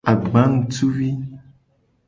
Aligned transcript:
Agbanutuvi. 0.09 1.11